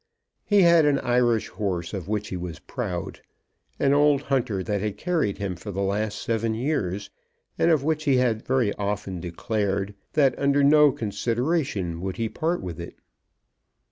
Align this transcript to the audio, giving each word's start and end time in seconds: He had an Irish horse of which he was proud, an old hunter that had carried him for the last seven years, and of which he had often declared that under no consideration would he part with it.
He 0.43 0.63
had 0.63 0.87
an 0.87 0.97
Irish 0.97 1.49
horse 1.49 1.93
of 1.93 2.07
which 2.07 2.29
he 2.29 2.35
was 2.35 2.57
proud, 2.57 3.21
an 3.77 3.93
old 3.93 4.23
hunter 4.23 4.63
that 4.63 4.81
had 4.81 4.97
carried 4.97 5.37
him 5.37 5.55
for 5.55 5.69
the 5.71 5.83
last 5.83 6.19
seven 6.19 6.55
years, 6.55 7.11
and 7.55 7.69
of 7.69 7.83
which 7.83 8.05
he 8.05 8.15
had 8.15 8.43
often 8.79 9.19
declared 9.21 9.93
that 10.13 10.33
under 10.39 10.63
no 10.63 10.91
consideration 10.91 12.01
would 12.01 12.17
he 12.17 12.29
part 12.29 12.63
with 12.63 12.79
it. 12.79 12.95